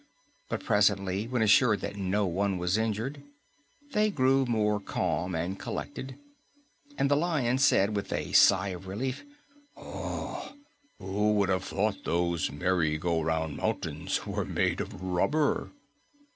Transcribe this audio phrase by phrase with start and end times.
[0.49, 3.21] But presently, when assured that no one was injured,
[3.91, 6.17] they grew more calm and collected,
[6.97, 9.23] and the Lion said with a sigh of relief,
[9.75, 15.69] "Who would have thought those Merry Go Round Mountains were made of rubber?"